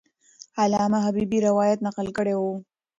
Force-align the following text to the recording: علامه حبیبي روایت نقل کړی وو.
علامه 0.61 0.99
حبیبي 1.05 1.39
روایت 1.47 1.79
نقل 1.87 2.07
کړی 2.17 2.33
وو. 2.37 2.53